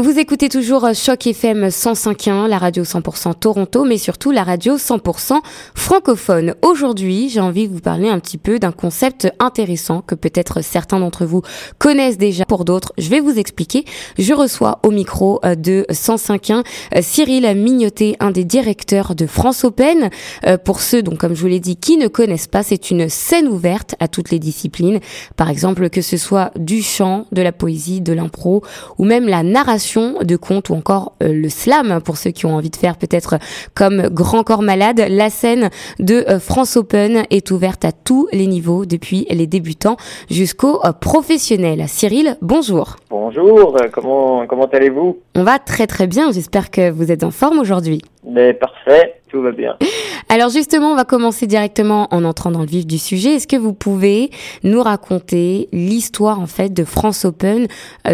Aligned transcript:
Vous 0.00 0.16
écoutez 0.16 0.48
toujours 0.48 0.94
Choc 0.94 1.26
FM 1.26 1.66
105.1, 1.66 2.46
la 2.46 2.58
radio 2.58 2.84
100% 2.84 3.34
Toronto, 3.34 3.82
mais 3.82 3.98
surtout 3.98 4.30
la 4.30 4.44
radio 4.44 4.76
100% 4.76 5.40
francophone. 5.74 6.54
Aujourd'hui, 6.62 7.28
j'ai 7.28 7.40
envie 7.40 7.66
de 7.66 7.74
vous 7.74 7.80
parler 7.80 8.08
un 8.08 8.20
petit 8.20 8.38
peu 8.38 8.60
d'un 8.60 8.70
concept 8.70 9.28
intéressant 9.40 10.02
que 10.02 10.14
peut-être 10.14 10.62
certains 10.62 11.00
d'entre 11.00 11.26
vous 11.26 11.42
connaissent 11.78 12.16
déjà. 12.16 12.44
Pour 12.44 12.64
d'autres, 12.64 12.92
je 12.96 13.08
vais 13.08 13.18
vous 13.18 13.40
expliquer. 13.40 13.84
Je 14.16 14.32
reçois 14.34 14.78
au 14.84 14.92
micro 14.92 15.40
euh, 15.44 15.56
de 15.56 15.84
105.1 15.90 16.62
euh, 16.94 17.00
Cyril 17.02 17.52
Mignotet, 17.56 18.14
un 18.20 18.30
des 18.30 18.44
directeurs 18.44 19.16
de 19.16 19.26
France 19.26 19.64
Open. 19.64 20.10
Euh, 20.46 20.58
pour 20.58 20.80
ceux, 20.80 21.02
donc 21.02 21.18
comme 21.18 21.34
je 21.34 21.40
vous 21.40 21.48
l'ai 21.48 21.58
dit, 21.58 21.74
qui 21.74 21.96
ne 21.96 22.06
connaissent 22.06 22.46
pas, 22.46 22.62
c'est 22.62 22.92
une 22.92 23.08
scène 23.08 23.48
ouverte 23.48 23.96
à 23.98 24.06
toutes 24.06 24.30
les 24.30 24.38
disciplines. 24.38 25.00
Par 25.34 25.50
exemple, 25.50 25.90
que 25.90 26.02
ce 26.02 26.16
soit 26.16 26.52
du 26.56 26.82
chant, 26.82 27.26
de 27.32 27.42
la 27.42 27.50
poésie, 27.50 28.00
de 28.00 28.12
l'impro 28.12 28.62
ou 28.96 29.04
même 29.04 29.26
la 29.26 29.42
narration 29.42 29.87
de 29.96 30.36
contes 30.36 30.68
ou 30.68 30.74
encore 30.74 31.14
euh, 31.22 31.32
le 31.32 31.48
slam 31.48 32.00
pour 32.04 32.18
ceux 32.18 32.30
qui 32.30 32.44
ont 32.46 32.54
envie 32.54 32.70
de 32.70 32.76
faire 32.76 32.96
peut-être 32.96 33.38
comme 33.74 34.08
Grand 34.08 34.42
Corps 34.42 34.62
Malade. 34.62 35.02
La 35.08 35.30
scène 35.30 35.70
de 35.98 36.24
euh, 36.28 36.38
France 36.38 36.76
Open 36.76 37.24
est 37.30 37.50
ouverte 37.50 37.84
à 37.84 37.92
tous 37.92 38.28
les 38.32 38.46
niveaux 38.46 38.84
depuis 38.84 39.26
les 39.30 39.46
débutants 39.46 39.96
jusqu'aux 40.30 40.84
euh, 40.84 40.92
professionnels. 40.92 41.84
Cyril, 41.86 42.36
bonjour. 42.42 42.96
Bonjour, 43.08 43.76
comment, 43.92 44.46
comment 44.46 44.66
allez-vous? 44.66 45.18
On 45.34 45.42
va 45.42 45.58
très 45.58 45.86
très 45.86 46.06
bien, 46.06 46.32
j'espère 46.32 46.70
que 46.70 46.90
vous 46.90 47.10
êtes 47.10 47.24
en 47.24 47.30
forme 47.30 47.58
aujourd'hui. 47.58 48.02
Mais 48.28 48.52
parfait, 48.52 49.20
tout 49.30 49.40
va 49.40 49.52
bien. 49.52 49.76
Alors 50.30 50.50
justement, 50.50 50.88
on 50.88 50.94
va 50.94 51.06
commencer 51.06 51.46
directement 51.46 52.06
en 52.10 52.22
entrant 52.22 52.50
dans 52.50 52.60
le 52.60 52.66
vif 52.66 52.86
du 52.86 52.98
sujet. 52.98 53.36
Est-ce 53.36 53.48
que 53.48 53.56
vous 53.56 53.72
pouvez 53.72 54.28
nous 54.62 54.82
raconter 54.82 55.70
l'histoire 55.72 56.38
en 56.38 56.46
fait 56.46 56.68
de 56.68 56.84
France 56.84 57.24
Open? 57.24 57.66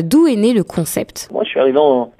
D'où 0.04 0.28
est 0.28 0.36
né 0.36 0.52
le 0.52 0.62
concept? 0.62 1.28
Moi, 1.32 1.42
je 1.42 1.48
suis 1.48 1.58
arrivé 1.58 1.78
en, 1.78 2.12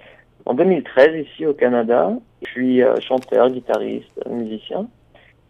2013 0.53 1.25
ici 1.25 1.47
au 1.47 1.55
Canada. 1.55 2.11
Je 2.45 2.51
suis 2.51 2.83
euh, 2.83 2.97
chanteur, 3.01 3.49
guitariste, 3.51 4.11
musicien. 4.29 4.89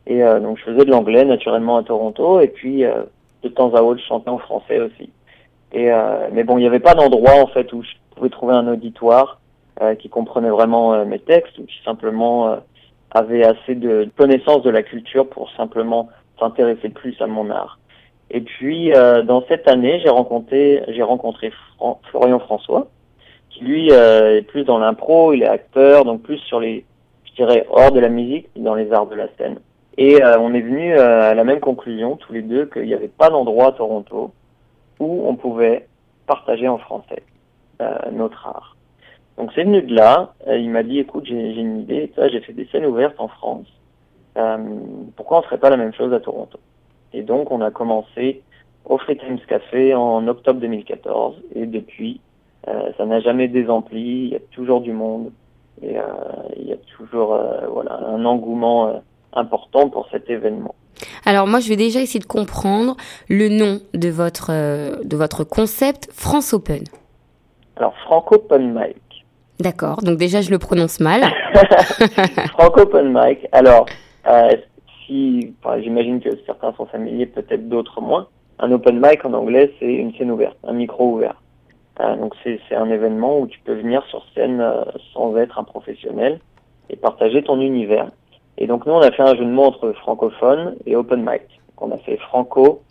Et 0.07 0.23
euh, 0.23 0.41
donc 0.41 0.59
je 0.59 0.65
faisais 0.65 0.85
de 0.85 0.91
l'anglais 0.91 1.25
naturellement 1.25 1.79
à 1.79 1.83
Toronto 1.83 2.39
et 2.41 2.49
puis 2.49 2.85
euh, 2.85 3.03
de 3.43 3.49
temps 3.49 3.75
à 3.75 3.81
autre 3.81 4.03
je 4.03 4.07
chantais 4.07 4.29
en 4.29 4.39
français 4.39 4.79
aussi. 4.79 5.09
Et 5.73 5.91
mais 6.33 6.45
bon, 6.45 6.57
il 6.59 6.61
n'y 6.61 6.69
avait 6.69 6.79
pas 6.79 6.95
d'endroit 6.95 7.43
en 7.43 7.49
fait 7.49 7.73
où 7.73 7.83
je 7.83 7.89
pouvais 8.15 8.29
trouver 8.29 8.55
un 8.55 8.69
auditoire 8.69 9.41
qui 9.99 10.09
comprenait 10.09 10.51
vraiment 10.51 11.05
mes 11.05 11.19
textes 11.19 11.59
ou 11.59 11.65
qui 11.65 11.75
simplement 11.85 12.61
avait 13.15 13.45
assez 13.45 13.77
de 13.77 14.09
connaissances 14.17 14.63
de 14.63 14.71
la 14.71 14.83
culture 14.83 15.29
pour 15.29 15.51
simplement 15.53 16.09
s'intéresser 16.39 16.89
plus 16.89 17.17
à 17.21 17.27
mon 17.27 17.49
art. 17.49 17.79
Et 18.31 18.41
puis 18.41 18.93
euh, 18.93 19.23
dans 19.23 19.45
cette 19.49 19.69
année, 19.69 20.01
j'ai 20.01 20.11
rencontré 20.11 20.83
j'ai 20.89 21.03
rencontré 21.03 21.53
Florian 22.11 22.41
François, 22.41 22.89
qui 23.51 23.65
lui 23.65 23.93
euh, 23.93 24.39
est 24.39 24.43
plus 24.43 24.65
dans 24.65 24.79
l'impro, 24.79 25.33
il 25.33 25.45
est 25.45 25.49
acteur, 25.49 26.05
donc 26.05 26.23
plus 26.23 26.39
sur 26.39 26.61
les 26.61 26.85
je 27.25 27.35
dirais 27.35 27.67
hors 27.71 27.93
de 27.93 28.01
la 28.01 28.09
musique, 28.09 28.49
dans 28.57 28.75
les 28.75 28.93
arts 28.93 29.07
de 29.07 29.15
la 29.15 29.29
scène. 29.39 29.59
Et 29.97 30.23
euh, 30.23 30.39
on 30.41 30.53
est 30.55 30.61
venu 30.61 30.99
à 30.99 31.35
la 31.35 31.45
même 31.45 31.61
conclusion 31.61 32.17
tous 32.17 32.33
les 32.33 32.43
deux 32.43 32.67
qu'il 32.67 32.85
n'y 32.85 32.95
avait 32.95 33.09
pas 33.09 33.31
d'endroit 33.31 33.69
à 33.69 33.73
Toronto 33.73 34.33
où 34.99 35.25
on 35.29 35.37
pouvait 35.37 35.87
partager 36.27 36.69
en 36.69 36.79
français 36.79 37.23
notre 38.13 38.47
art. 38.47 38.74
Donc 39.39 39.51
c'est 39.55 39.65
venu 39.65 39.83
de 39.83 39.95
là. 39.95 40.35
Euh, 40.47 40.57
il 40.59 40.71
m'a 40.71 40.83
dit, 40.83 40.99
écoute, 40.99 41.25
j'ai 41.27 41.35
une 41.35 41.81
idée. 41.81 42.13
J'ai 42.31 42.41
fait 42.41 42.53
des 42.53 42.67
scènes 42.67 42.87
ouvertes 42.87 43.19
en 43.19 43.29
France. 43.29 43.67
Euh, 44.37 44.59
pourquoi 45.17 45.39
on 45.39 45.43
ferait 45.43 45.59
pas 45.59 45.71
la 45.71 45.77
même 45.77 45.95
chose 45.95 46.13
à 46.13 46.21
Toronto? 46.21 46.59
Et 47.13 47.23
donc 47.23 47.51
on 47.51 47.61
a 47.61 47.71
commencé 47.71 48.43
au 48.85 48.99
Free 48.99 49.17
Times 49.17 49.39
Café 49.49 49.95
en 49.95 50.27
octobre 50.29 50.61
2014. 50.61 51.37
Et 51.55 51.67
depuis, 51.67 52.21
euh, 52.69 52.91
ça 52.97 53.07
n'a 53.07 53.21
jamais 53.21 53.49
désempli. 53.49 54.01
Il 54.01 54.29
y 54.29 54.37
a 54.37 54.41
toujours 54.53 54.81
du 54.81 54.93
monde. 54.93 55.31
Et 55.83 55.99
euh, 55.99 56.03
il 56.57 56.69
y 56.69 56.73
a 56.73 56.77
toujours 56.97 57.35
euh, 57.35 57.67
voilà 57.69 57.99
un 58.07 58.25
engouement 58.25 58.89
euh, 58.89 58.93
important 59.33 59.89
pour 59.89 60.09
cet 60.11 60.31
événement. 60.31 60.75
Alors 61.25 61.47
moi, 61.47 61.59
je 61.59 61.69
vais 61.69 61.77
déjà 61.77 62.01
essayer 62.01 62.21
de 62.21 62.27
comprendre 62.27 62.97
le 63.29 63.49
nom 63.49 63.81
de 63.95 64.09
votre 64.09 64.51
de 65.03 65.17
votre 65.17 65.43
concept 65.43 66.09
France 66.13 66.53
Open. 66.53 66.85
Alors 67.77 67.95
Franco 68.05 68.37
Open 68.37 68.73
Mic. 68.73 68.97
D'accord, 69.61 70.03
donc 70.03 70.19
déjà 70.19 70.41
je 70.41 70.51
le 70.51 70.59
prononce 70.59 71.01
mal. 71.01 71.23
Franco 72.53 72.81
Open 72.81 73.13
Mic. 73.13 73.47
Alors, 73.53 73.87
euh, 74.27 74.51
si, 75.07 75.55
j'imagine 75.81 76.21
que 76.21 76.31
certains 76.45 76.73
sont 76.75 76.87
familiers, 76.87 77.27
peut-être 77.27 77.69
d'autres 77.69 78.01
moins. 78.01 78.27
Un 78.59 78.73
open 78.73 79.01
mic 79.01 79.25
en 79.25 79.33
anglais, 79.33 79.73
c'est 79.79 79.93
une 79.93 80.15
scène 80.15 80.31
ouverte, 80.31 80.57
un 80.67 80.73
micro 80.73 81.13
ouvert. 81.13 81.41
Euh, 82.01 82.17
donc 82.17 82.35
c'est 82.43 82.59
un 82.75 82.91
événement 82.91 83.39
où 83.39 83.47
tu 83.47 83.61
peux 83.61 83.75
venir 83.75 84.03
sur 84.11 84.25
scène 84.35 84.61
euh, 84.61 84.85
sans 85.13 85.37
être 85.37 85.59
un 85.59 85.65
professionnel 85.65 86.41
et 86.91 86.97
partager 86.97 87.43
ton 87.43 87.61
univers. 87.61 88.11
Et 88.59 88.67
donc 88.67 88.87
nous, 88.87 88.93
on 88.93 89.01
a 89.01 89.13
fait 89.13 89.23
un 89.23 89.35
jeu 89.37 89.45
de 89.45 89.51
mots 89.51 89.65
entre 89.65 89.93
francophone 89.93 90.75
et 90.87 90.97
open 90.97 91.21
mic. 91.21 91.43
Donc, 91.77 91.93
on 91.93 91.95
a 91.95 91.99
fait 91.99 92.17
franco 92.17 92.83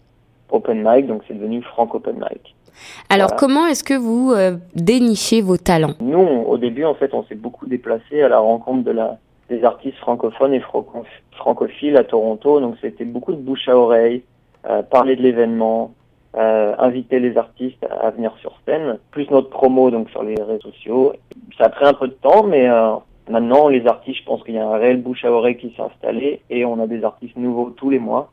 open 0.50 0.84
mic, 0.86 1.08
donc 1.08 1.24
c'est 1.28 1.34
devenu 1.34 1.62
franco 1.62 1.98
open 1.98 2.16
mic. 2.16 2.56
Alors, 3.10 3.36
comment 3.36 3.68
est-ce 3.68 3.84
que 3.84 3.94
vous 3.94 4.32
euh, 4.32 4.58
dénichez 4.76 5.42
vos 5.42 5.58
talents? 5.58 5.94
Nous, 6.02 6.18
au 6.20 6.58
début, 6.58 6.86
en 6.86 6.96
fait, 6.96 7.14
on 7.14 7.24
s'est 7.26 7.36
beaucoup 7.36 7.68
déplacé 7.68 8.22
à 8.22 8.30
la 8.30 8.40
rencontre 8.40 8.84
de 8.84 8.92
la, 8.92 9.18
des 9.50 9.64
artistes 9.64 9.98
francophones 9.98 10.54
et 10.54 10.62
francophiles 11.32 11.98
à 11.98 12.04
Toronto. 12.04 12.60
Donc, 12.60 12.76
c'était 12.82 13.06
beaucoup 13.06 13.34
de 13.34 13.38
bouche 13.38 13.68
à 13.68 13.78
oreille, 13.78 14.24
euh, 14.68 14.82
parler 14.82 15.16
de 15.16 15.22
l'événement, 15.22 15.94
euh, 16.36 16.74
inviter 16.80 17.20
les 17.20 17.38
artistes 17.38 17.86
à 18.02 18.10
venir 18.10 18.34
sur 18.42 18.54
scène, 18.66 18.98
plus 19.12 19.30
notre 19.30 19.50
promo 19.50 19.92
donc 19.92 20.10
sur 20.10 20.24
les 20.24 20.42
réseaux 20.42 20.72
sociaux. 20.72 21.14
Ça 21.58 21.66
a 21.66 21.70
pris 21.70 21.86
un 21.86 21.94
peu 21.94 22.08
de 22.08 22.14
temps, 22.14 22.44
mais 22.44 22.68
maintenant, 23.30 23.68
les 23.68 23.86
artistes, 23.86 24.22
je 24.22 24.26
pense 24.26 24.44
qu'il 24.44 24.56
y 24.56 24.60
a 24.60 24.68
un 24.68 24.78
réel 24.78 25.02
bouche 25.02 25.24
à 25.26 25.32
oreille 25.32 25.58
qui 25.58 25.72
s'est 25.76 25.84
installé 25.84 26.42
et 26.50 26.66
on 26.66 26.82
a 26.82 26.88
des 26.88 27.04
artistes 27.04 27.38
nouveaux 27.38 27.70
tous 27.70 27.92
les 27.92 28.00
mois 28.00 28.32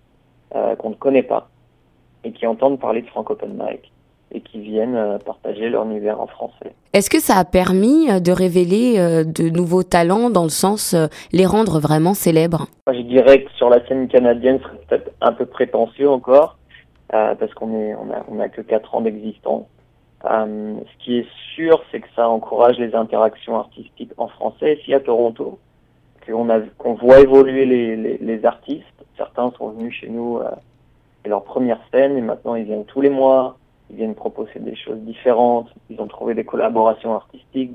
qu'on 0.51 0.89
ne 0.89 0.95
connaît 0.95 1.23
pas 1.23 1.51
et 2.25 2.33
qui 2.33 2.47
entendent 2.47 2.81
parler 2.81 3.03
de 3.03 3.07
Franco 3.09 3.35
Open 3.35 3.53
Mic 3.53 3.93
et 4.33 4.41
qui 4.41 4.61
viennent 4.61 4.97
euh, 4.97 5.19
partager 5.19 5.69
leur 5.69 5.85
univers 5.85 6.21
en 6.21 6.27
français. 6.27 6.73
Est-ce 6.93 7.11
que 7.11 7.21
ça 7.21 7.37
a 7.37 7.45
permis 7.45 8.11
euh, 8.11 8.21
de 8.21 8.33
révéler 8.33 8.99
euh, 8.99 9.25
de 9.25 9.49
nouveaux 9.49 9.83
talents 9.83 10.31
dans 10.31 10.45
le 10.45 10.51
sens 10.51 10.95
les 11.33 11.47
rendre 11.47 11.81
vraiment 11.81 12.15
célèbres? 12.15 12.67
Je 12.93 13.01
dirais 13.01 13.43
que 13.43 13.51
sur 13.53 13.69
la 13.71 13.85
scène 13.87 14.09
canadienne, 14.09 14.61
c'est 14.63 14.87
peut-être 14.87 15.13
un 15.21 15.33
peu 15.33 15.47
prétentieux 15.47 16.09
encore 16.09 16.57
parce 17.11 17.53
qu'on 17.55 17.75
est 17.75 17.93
on 17.97 18.09
a 18.13 18.25
on 18.29 18.39
a 18.39 18.49
que 18.49 18.61
quatre 18.61 18.95
ans 18.95 19.01
d'existence. 19.01 19.65
ce 20.23 21.05
qui 21.05 21.19
est 21.19 21.27
sûr, 21.57 21.83
c'est 21.91 21.99
que 21.99 22.07
ça 22.15 22.29
encourage 22.29 22.79
les 22.79 22.95
interactions 22.95 23.57
artistiques 23.57 24.13
en 24.17 24.29
français 24.29 24.79
ici 24.81 24.95
à 24.95 25.01
Toronto, 25.01 25.59
qu'on 26.25 26.49
a 26.51 26.61
qu'on 26.79 26.95
voit 26.95 27.19
évoluer 27.19 27.67
les, 27.67 27.97
les, 27.97 28.19
les, 28.19 28.45
artistes. 28.45 28.85
Certains 29.17 29.51
sont 29.59 29.71
venus 29.71 29.93
chez 29.93 30.09
nous 30.09 30.39
et 31.25 31.29
leur 31.29 31.43
première 31.43 31.81
scène 31.93 32.17
et 32.17 32.21
maintenant 32.21 32.55
ils 32.55 32.65
viennent 32.65 32.85
tous 32.85 33.01
les 33.01 33.11
mois 33.11 33.59
ils 33.91 33.97
viennent 33.97 34.15
proposer 34.15 34.61
des 34.61 34.77
choses 34.77 34.99
différentes, 35.01 35.69
ils 35.89 36.01
ont 36.01 36.07
trouvé 36.07 36.35
des 36.35 36.45
collaborations 36.45 37.15
artistiques, 37.15 37.73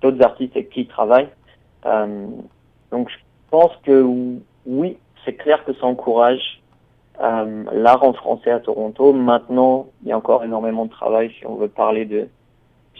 d'autres 0.00 0.22
artistes 0.22 0.56
avec 0.56 0.70
qui 0.70 0.82
ils 0.82 0.88
travaillent. 0.88 1.28
Euh, 1.84 2.26
donc 2.90 3.10
je 3.10 3.16
pense 3.50 3.72
que 3.84 4.04
oui, 4.66 4.96
c'est 5.24 5.34
clair 5.34 5.64
que 5.64 5.72
ça 5.74 5.86
encourage 5.86 6.62
euh, 7.20 7.64
l'art 7.72 8.04
en 8.04 8.12
français 8.12 8.50
à 8.50 8.60
Toronto. 8.60 9.12
Maintenant, 9.12 9.86
il 10.02 10.08
y 10.08 10.12
a 10.12 10.16
encore 10.16 10.44
énormément 10.44 10.86
de 10.86 10.90
travail 10.90 11.32
si 11.38 11.46
on 11.46 11.56
veut 11.56 11.68
parler 11.68 12.04
de 12.04 12.28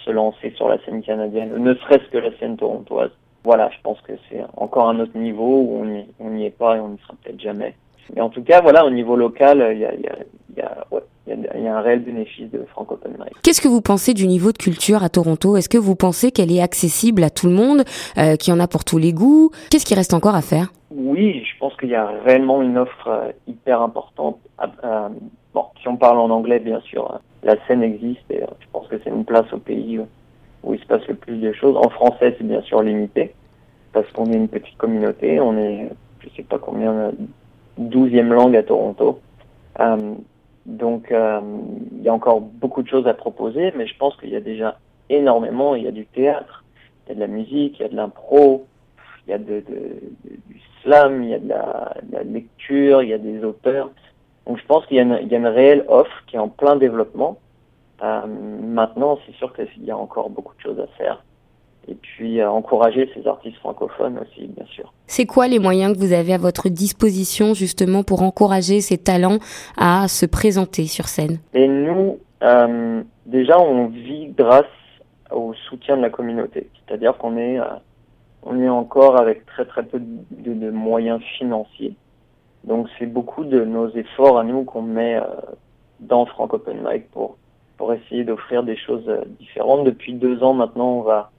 se 0.04 0.10
lancer 0.10 0.52
sur 0.56 0.68
la 0.68 0.78
scène 0.84 1.02
canadienne, 1.02 1.56
ne 1.56 1.74
serait-ce 1.74 2.08
que 2.10 2.18
la 2.18 2.36
scène 2.38 2.56
torontoise. 2.56 3.10
Voilà, 3.44 3.70
je 3.70 3.80
pense 3.82 4.00
que 4.00 4.12
c'est 4.28 4.42
encore 4.56 4.88
un 4.88 4.98
autre 4.98 5.16
niveau 5.16 5.60
où 5.60 5.84
on 6.18 6.30
n'y 6.30 6.46
est 6.46 6.50
pas 6.50 6.76
et 6.76 6.80
on 6.80 6.88
n'y 6.88 6.98
sera 6.98 7.14
peut-être 7.22 7.40
jamais. 7.40 7.74
Mais 8.14 8.20
en 8.20 8.28
tout 8.28 8.42
cas, 8.42 8.60
voilà, 8.60 8.84
au 8.84 8.90
niveau 8.90 9.16
local, 9.16 9.66
il 9.72 9.78
y 9.78 9.84
a, 9.84 9.94
il 9.94 10.00
y 10.00 10.08
a, 10.08 10.16
il 10.50 10.56
y 10.56 10.60
a 10.62 10.86
ouais, 10.90 11.02
il 11.26 11.55
y, 11.66 11.68
a 11.68 11.76
un 11.76 11.80
réel 11.80 12.00
bénéfice 12.00 12.50
de 12.50 12.64
Franco 12.70 12.94
Open 12.94 13.12
Mic. 13.12 13.32
Qu'est-ce 13.42 13.60
que 13.60 13.68
vous 13.68 13.80
pensez 13.80 14.14
du 14.14 14.26
niveau 14.26 14.52
de 14.52 14.58
culture 14.58 15.02
à 15.02 15.08
Toronto? 15.08 15.56
Est-ce 15.56 15.68
que 15.68 15.78
vous 15.78 15.96
pensez 15.96 16.30
qu'elle 16.30 16.52
est 16.52 16.62
accessible 16.62 17.22
à 17.22 17.30
tout 17.30 17.46
le 17.46 17.52
monde, 17.52 17.84
euh, 18.18 18.36
qu'il 18.36 18.52
y 18.52 18.56
en 18.56 18.60
a 18.60 18.68
pour 18.68 18.84
tous 18.84 18.98
les 18.98 19.12
goûts? 19.12 19.50
Qu'est-ce 19.70 19.86
qui 19.86 19.94
reste 19.94 20.14
encore 20.14 20.34
à 20.34 20.42
faire? 20.42 20.72
Oui, 20.90 21.44
je 21.44 21.58
pense 21.58 21.76
qu'il 21.76 21.90
y 21.90 21.94
a 21.94 22.06
réellement 22.24 22.62
une 22.62 22.78
offre 22.78 23.08
euh, 23.08 23.32
hyper 23.46 23.82
importante. 23.82 24.38
Euh, 24.60 25.08
bon, 25.52 25.64
si 25.80 25.88
on 25.88 25.96
parle 25.96 26.18
en 26.18 26.30
anglais, 26.30 26.58
bien 26.58 26.80
sûr, 26.80 27.20
la 27.42 27.56
scène 27.66 27.82
existe 27.82 28.30
et 28.30 28.40
je 28.60 28.66
pense 28.72 28.88
que 28.88 28.96
c'est 29.02 29.10
une 29.10 29.24
place 29.24 29.52
au 29.52 29.58
pays 29.58 30.00
où 30.62 30.74
il 30.74 30.80
se 30.80 30.86
passe 30.86 31.06
le 31.08 31.14
plus 31.14 31.36
de 31.36 31.52
choses. 31.52 31.76
En 31.76 31.88
français, 31.88 32.34
c'est 32.38 32.46
bien 32.46 32.62
sûr 32.62 32.82
limité 32.82 33.34
parce 33.92 34.10
qu'on 34.12 34.26
est 34.32 34.36
une 34.36 34.48
petite 34.48 34.76
communauté. 34.76 35.40
On 35.40 35.56
est, 35.58 35.88
je 36.20 36.28
sais 36.36 36.42
pas 36.42 36.58
combien, 36.58 37.12
douzième 37.78 38.32
langue 38.32 38.56
à 38.56 38.62
Toronto. 38.62 39.20
Donc, 40.66 41.12
euh, 41.12 41.40
il 41.92 42.02
y 42.02 42.08
a 42.08 42.12
encore 42.12 42.40
beaucoup 42.40 42.82
de 42.82 42.88
choses 42.88 43.06
à 43.06 43.14
proposer, 43.14 43.72
mais 43.76 43.86
je 43.86 43.96
pense 43.96 44.16
qu'il 44.16 44.30
y 44.30 44.36
a 44.36 44.40
déjà 44.40 44.78
énormément. 45.08 45.76
Il 45.76 45.84
y 45.84 45.88
a 45.88 45.92
du 45.92 46.06
théâtre, 46.06 46.64
il 47.06 47.10
y 47.10 47.12
a 47.12 47.14
de 47.14 47.20
la 47.20 47.28
musique, 47.28 47.78
il 47.78 47.82
y 47.82 47.84
a 47.84 47.88
de 47.88 47.94
l'impro, 47.94 48.66
il 49.26 49.30
y 49.30 49.34
a 49.34 49.38
de, 49.38 49.62
du 50.48 50.60
slam, 50.82 51.22
il 51.22 51.30
y 51.30 51.34
a 51.34 51.38
de 51.38 51.48
la, 51.48 52.22
lecture, 52.24 53.02
il 53.02 53.10
y 53.10 53.12
a 53.12 53.18
des 53.18 53.44
auteurs. 53.44 53.90
Donc, 54.46 54.58
je 54.58 54.66
pense 54.66 54.84
qu'il 54.86 54.96
y, 54.96 55.00
a 55.00 55.02
une 55.02 55.46
réelle 55.46 55.84
offre 55.88 56.24
qui 56.26 56.34
est 56.34 56.40
en 56.40 56.48
plein 56.48 56.74
développement. 56.74 57.38
Euh, 58.02 58.26
maintenant, 58.26 59.18
c'est 59.24 59.34
sûr 59.36 59.52
qu'il 59.54 59.84
y 59.84 59.90
a 59.92 59.96
encore 59.96 60.30
beaucoup 60.30 60.54
de 60.56 60.60
choses 60.60 60.80
à 60.80 60.86
faire. 60.98 61.22
Et 61.88 61.94
puis 61.94 62.42
encourager 62.44 63.10
ces 63.14 63.26
artistes 63.26 63.56
francophones 63.58 64.18
aussi, 64.18 64.46
bien 64.46 64.66
sûr. 64.66 64.92
C'est 65.06 65.26
quoi 65.26 65.46
les 65.48 65.58
moyens 65.58 65.94
que 65.94 65.98
vous 65.98 66.12
avez 66.12 66.34
à 66.34 66.38
votre 66.38 66.68
disposition 66.68 67.54
justement 67.54 68.02
pour 68.02 68.22
encourager 68.22 68.80
ces 68.80 68.98
talents 68.98 69.38
à 69.76 70.08
se 70.08 70.26
présenter 70.26 70.86
sur 70.86 71.06
scène? 71.06 71.38
Et 71.54 71.68
nous, 71.68 72.18
euh, 72.42 73.02
déjà, 73.24 73.58
on 73.60 73.86
vit 73.86 74.28
grâce 74.36 74.64
au 75.30 75.54
soutien 75.68 75.96
de 75.96 76.02
la 76.02 76.10
communauté, 76.10 76.68
c'est-à-dire 76.86 77.16
qu'on 77.16 77.36
est, 77.36 77.58
on 78.42 78.60
est 78.60 78.68
encore 78.68 79.18
avec 79.20 79.44
très 79.46 79.64
très 79.64 79.82
peu 79.82 80.00
de, 80.00 80.54
de 80.54 80.70
moyens 80.70 81.20
financiers. 81.38 81.94
Donc 82.64 82.88
c'est 82.98 83.06
beaucoup 83.06 83.44
de 83.44 83.64
nos 83.64 83.88
efforts 83.90 84.38
à 84.38 84.44
nous 84.44 84.64
qu'on 84.64 84.82
met 84.82 85.20
dans 86.00 86.26
Frank 86.26 86.52
Open 86.52 86.78
Mic 86.84 87.10
pour 87.10 87.36
pour 87.76 87.92
essayer 87.92 88.24
d'offrir 88.24 88.62
des 88.62 88.76
choses 88.76 89.10
différentes. 89.38 89.84
Depuis 89.84 90.14
deux 90.14 90.42
ans 90.42 90.54
maintenant, 90.54 90.98
on 90.98 91.02
va 91.02 91.30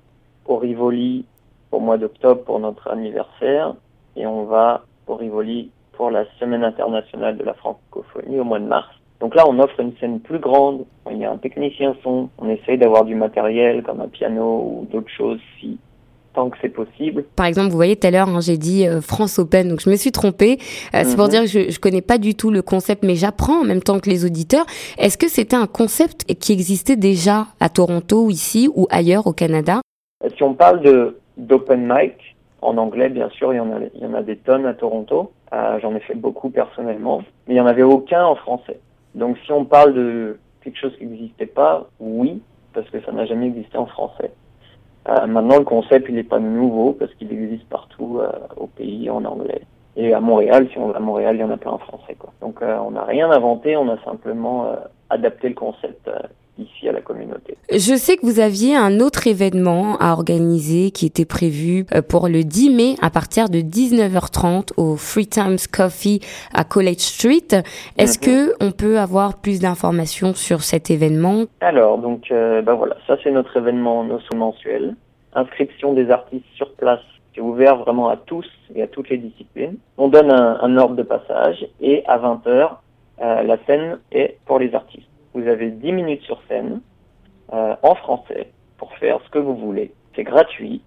au 0.47 0.57
Rivoli 0.57 1.25
au 1.71 1.79
mois 1.79 1.97
d'octobre 1.97 2.43
pour 2.43 2.59
notre 2.59 2.89
anniversaire 2.89 3.75
et 4.15 4.25
on 4.25 4.45
va 4.45 4.83
au 5.07 5.15
Rivoli 5.15 5.69
pour 5.93 6.11
la 6.11 6.25
semaine 6.39 6.63
internationale 6.63 7.37
de 7.37 7.43
la 7.43 7.53
francophonie 7.53 8.39
au 8.39 8.43
mois 8.43 8.59
de 8.59 8.65
mars. 8.65 8.87
Donc 9.19 9.33
là, 9.33 9.45
on 9.47 9.59
offre 9.59 9.79
une 9.79 9.95
scène 9.97 10.19
plus 10.19 10.39
grande, 10.39 10.85
il 11.09 11.17
y 11.17 11.25
a 11.25 11.31
un 11.31 11.37
technicien 11.37 11.95
son, 12.03 12.29
on 12.37 12.49
essaye 12.49 12.77
d'avoir 12.77 13.03
du 13.03 13.15
matériel 13.15 13.81
comme 13.81 13.99
un 13.99 14.07
piano 14.07 14.61
ou 14.63 14.87
d'autres 14.91 15.09
choses 15.09 15.39
si 15.59 15.79
tant 16.35 16.51
que 16.51 16.57
c'est 16.61 16.69
possible. 16.69 17.25
Par 17.35 17.47
exemple, 17.47 17.71
vous 17.71 17.75
voyez 17.75 17.95
tout 17.95 18.05
à 18.05 18.11
l'heure, 18.11 18.29
hein, 18.29 18.41
j'ai 18.41 18.57
dit 18.59 18.87
euh, 18.87 19.01
France 19.01 19.39
Open, 19.39 19.69
donc 19.69 19.81
je 19.81 19.89
me 19.89 19.95
suis 19.95 20.11
trompée. 20.11 20.59
Euh, 20.93 21.01
c'est 21.03 21.15
pour 21.15 21.25
mhm. 21.25 21.31
dire 21.31 21.41
que 21.41 21.47
je, 21.47 21.71
je 21.71 21.79
connais 21.79 22.03
pas 22.03 22.19
du 22.19 22.35
tout 22.35 22.51
le 22.51 22.61
concept, 22.61 23.03
mais 23.03 23.15
j'apprends 23.15 23.61
en 23.61 23.63
même 23.63 23.81
temps 23.81 23.99
que 23.99 24.07
les 24.07 24.23
auditeurs. 24.23 24.67
Est-ce 24.99 25.17
que 25.17 25.27
c'était 25.27 25.55
un 25.55 25.65
concept 25.65 26.25
qui 26.35 26.53
existait 26.53 26.95
déjà 26.95 27.47
à 27.59 27.69
Toronto, 27.69 28.29
ici 28.29 28.69
ou 28.75 28.85
ailleurs 28.91 29.25
au 29.25 29.33
Canada? 29.33 29.81
Si 30.35 30.43
on 30.43 30.53
parle 30.53 30.81
de 30.81 31.19
d'open 31.37 31.87
mic. 31.87 32.35
En 32.59 32.75
anglais, 32.77 33.09
bien 33.09 33.29
sûr, 33.29 33.53
il 33.53 33.57
y 33.57 33.59
en 33.59 33.71
a, 33.71 33.79
il 33.93 34.01
y 34.01 34.05
en 34.05 34.15
a 34.15 34.23
des 34.23 34.35
tonnes 34.35 34.65
à 34.65 34.73
Toronto. 34.73 35.31
Euh, 35.53 35.79
J'en 35.79 35.95
ai 35.95 35.99
fait 35.99 36.15
beaucoup 36.15 36.49
personnellement, 36.49 37.19
mais 37.47 37.53
il 37.53 37.53
n'y 37.53 37.61
en 37.61 37.67
avait 37.67 37.83
aucun 37.83 38.25
en 38.25 38.33
français. 38.33 38.79
Donc 39.13 39.37
si 39.45 39.51
on 39.51 39.63
parle 39.63 39.93
de 39.93 40.39
quelque 40.63 40.77
chose 40.77 40.95
qui 40.97 41.05
n'existait 41.05 41.45
pas, 41.45 41.87
oui, 41.99 42.41
parce 42.73 42.89
que 42.89 42.99
ça 43.01 43.11
n'a 43.11 43.25
jamais 43.25 43.45
existé 43.45 43.77
en 43.77 43.85
français. 43.85 44.31
Euh, 45.07 45.27
maintenant, 45.27 45.59
le 45.59 45.63
concept, 45.65 46.07
il 46.09 46.15
n'est 46.15 46.23
pas 46.23 46.39
nouveau 46.39 46.93
parce 46.93 47.13
qu'il 47.13 47.31
existe 47.31 47.69
partout 47.69 48.19
euh, 48.19 48.31
au 48.57 48.65
pays 48.65 49.07
en 49.09 49.23
anglais. 49.23 49.61
Et 49.95 50.13
à 50.13 50.19
Montréal, 50.19 50.67
si 50.71 50.79
on 50.79 50.91
à 50.93 50.99
Montréal, 50.99 51.35
il 51.35 51.41
y 51.41 51.43
en 51.43 51.51
a 51.51 51.57
plein 51.57 51.71
en 51.71 51.77
français. 51.77 52.15
Quoi. 52.15 52.33
Donc 52.41 52.63
euh, 52.63 52.77
on 52.79 52.91
n'a 52.91 53.03
rien 53.03 53.29
inventé, 53.29 53.77
on 53.77 53.87
a 53.87 54.03
simplement 54.03 54.65
euh, 54.65 54.75
adapté 55.11 55.49
le 55.49 55.55
concept 55.55 56.09
ici 56.59 56.87
à 56.87 56.91
la 56.91 57.01
communauté. 57.01 57.57
Je 57.71 57.95
sais 57.95 58.17
que 58.17 58.25
vous 58.25 58.39
aviez 58.39 58.75
un 58.75 58.99
autre 58.99 59.27
événement 59.27 59.97
à 59.99 60.13
organiser 60.13 60.91
qui 60.91 61.05
était 61.05 61.25
prévu 61.25 61.85
euh, 61.93 62.01
pour 62.01 62.27
le 62.27 62.43
10 62.43 62.69
mai 62.71 62.95
à 63.01 63.09
partir 63.09 63.49
de 63.49 63.59
19h30 63.59 64.71
au 64.77 64.95
Free 64.95 65.27
Times 65.27 65.57
Coffee 65.71 66.19
à 66.53 66.63
College 66.63 66.99
Street. 66.99 67.63
Est-ce 67.97 68.19
mhm. 68.19 68.25
que 68.25 68.65
on 68.65 68.71
peut 68.71 68.99
avoir 68.99 69.39
plus 69.41 69.59
d'informations 69.59 70.33
sur 70.33 70.61
cet 70.61 70.89
événement? 70.89 71.45
Alors 71.61 71.97
donc 71.97 72.31
euh, 72.31 72.61
ben 72.61 72.73
voilà, 72.73 72.97
ça 73.07 73.17
c'est 73.23 73.31
notre 73.31 73.55
événement 73.57 74.05
mensuel. 74.35 74.95
Inscription 75.33 75.93
des 75.93 76.09
artistes 76.09 76.45
sur 76.55 76.71
place 76.73 77.01
c'est 77.37 77.41
ouvert 77.41 77.77
vraiment 77.77 78.09
à 78.09 78.17
tous 78.17 78.47
et 78.73 78.81
à 78.81 78.87
toutes 78.87 79.09
les 79.09 79.17
disciplines. 79.17 79.77
On 79.97 80.07
donne 80.07 80.31
un, 80.31 80.59
un 80.59 80.77
ordre 80.77 80.95
de 80.95 81.03
passage 81.03 81.65
et 81.79 82.03
à 82.07 82.17
20h, 82.17 82.69
euh, 83.21 83.43
la 83.43 83.57
scène 83.65 83.99
est 84.11 84.37
pour 84.45 84.59
les 84.59 84.73
artistes. 84.73 85.06
Vous 85.37 85.47
avez 85.47 85.69
10 85.69 85.91
minutes 85.91 86.23
sur 86.23 86.41
scène 86.47 86.81
euh, 87.53 87.75
en 87.83 87.93
français 87.93 88.49
pour 88.79 88.91
faire 88.95 89.19
ce 89.23 89.29
que 89.29 89.37
vous 89.37 89.55
voulez. 89.55 89.93
C'est 90.15 90.23
gratuit. 90.23 90.81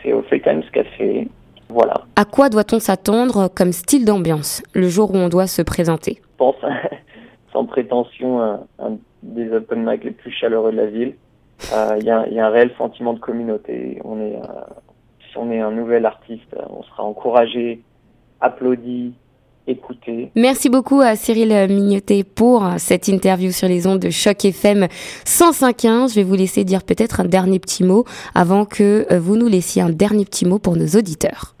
C'est 0.00 0.12
au 0.12 0.22
Free 0.22 0.40
Times 0.40 0.62
Café. 0.72 1.28
Voilà. 1.68 1.94
À 2.14 2.24
quoi 2.24 2.48
doit-on 2.48 2.78
s'attendre 2.78 3.48
comme 3.48 3.72
style 3.72 4.04
d'ambiance 4.04 4.62
le 4.72 4.86
jour 4.86 5.10
où 5.10 5.16
on 5.16 5.28
doit 5.28 5.48
se 5.48 5.62
présenter? 5.62 6.20
Je 6.22 6.36
pense, 6.36 6.54
sans 7.52 7.64
prétention, 7.64 8.40
un, 8.40 8.60
un, 8.78 8.98
des 9.24 9.50
open 9.52 9.84
mic 9.84 10.04
les 10.04 10.12
plus 10.12 10.30
chaleureux 10.30 10.70
de 10.70 10.76
la 10.76 10.86
ville. 10.86 11.16
Euh, 11.72 11.96
il 11.98 12.06
y, 12.06 12.10
a, 12.10 12.28
y, 12.28 12.38
a, 12.38 12.46
un 12.46 12.50
réel 12.50 12.70
sentiment 12.78 13.14
de 13.14 13.18
communauté. 13.18 14.00
On 14.04 14.20
est, 14.20 14.36
euh, 14.36 14.62
si 15.28 15.38
on 15.38 15.50
est 15.50 15.60
un 15.60 15.72
nouvel 15.72 16.06
artiste, 16.06 16.54
on 16.70 16.84
sera 16.84 17.02
encouragé, 17.02 17.82
applaudi, 18.40 19.14
écouter. 19.66 20.30
Merci 20.34 20.68
beaucoup 20.68 21.00
à 21.00 21.14
Cyril 21.16 21.48
Mignotet 21.68 22.24
pour 22.24 22.64
cette 22.78 23.08
interview 23.08 23.50
sur 23.50 23.68
les 23.68 23.86
ondes 23.86 24.00
de 24.00 24.10
Choc 24.10 24.44
FM 24.44 24.86
105.1. 25.24 26.10
Je 26.10 26.16
vais 26.16 26.22
vous 26.22 26.34
laisser 26.34 26.64
dire 26.64 26.82
peut-être 26.82 27.20
un 27.20 27.24
dernier 27.24 27.58
petit 27.58 27.84
mot 27.84 28.04
avant 28.34 28.64
que 28.64 29.06
euh, 29.12 29.18
vous 29.18 29.36
nous 29.36 29.48
laissiez 29.48 29.82
un 29.82 29.90
dernier 29.90 30.24
petit 30.24 30.46
mot 30.46 30.58
pour 30.58 30.76
nos 30.76 30.86
auditeurs. 30.98 31.54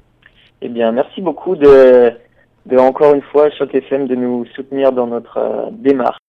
Eh 0.60 0.68
bien, 0.68 0.92
merci 0.92 1.20
beaucoup 1.20 1.56
de, 1.56 2.12
de 2.66 2.78
encore 2.78 3.14
une 3.14 3.22
fois 3.22 3.50
Choc 3.50 3.74
FM 3.74 4.06
de 4.06 4.14
nous 4.14 4.44
soutenir 4.54 4.92
dans 4.92 5.06
notre 5.06 5.38
euh, 5.38 5.70
démarche. 5.70 6.21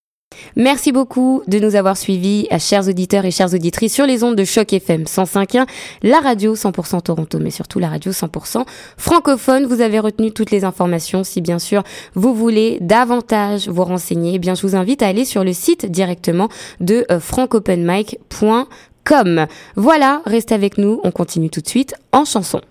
Merci 0.55 0.91
beaucoup 0.91 1.41
de 1.47 1.59
nous 1.59 1.75
avoir 1.75 1.97
suivis, 1.97 2.47
à 2.49 2.59
chers 2.59 2.87
auditeurs 2.87 3.25
et 3.25 3.31
chères 3.31 3.53
auditrices, 3.53 3.93
sur 3.93 4.05
les 4.05 4.23
ondes 4.23 4.35
de 4.35 4.45
Choc 4.45 4.73
FM 4.73 5.03
105.1, 5.03 5.65
la 6.03 6.19
radio 6.19 6.55
100% 6.55 7.01
Toronto, 7.01 7.39
mais 7.39 7.51
surtout 7.51 7.79
la 7.79 7.89
radio 7.89 8.11
100% 8.11 8.65
francophone. 8.97 9.65
Vous 9.65 9.81
avez 9.81 9.99
retenu 9.99 10.31
toutes 10.31 10.51
les 10.51 10.63
informations. 10.63 11.23
Si 11.23 11.41
bien 11.41 11.59
sûr 11.59 11.83
vous 12.15 12.33
voulez 12.33 12.77
davantage 12.81 13.67
vous 13.67 13.83
renseigner, 13.83 14.35
eh 14.35 14.39
bien 14.39 14.55
je 14.55 14.61
vous 14.63 14.75
invite 14.75 15.03
à 15.03 15.07
aller 15.07 15.25
sur 15.25 15.43
le 15.43 15.53
site 15.53 15.85
directement 15.85 16.49
de 16.79 17.05
euh, 17.11 17.19
francopenmic.com. 17.19 19.47
Voilà, 19.75 20.21
restez 20.25 20.55
avec 20.55 20.77
nous, 20.77 21.01
on 21.03 21.11
continue 21.11 21.49
tout 21.49 21.59
de 21.61 21.67
suite 21.67 21.93
en 22.11 22.25
chanson. 22.25 22.61